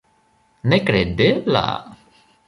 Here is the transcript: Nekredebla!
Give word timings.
Nekredebla! 0.71 1.65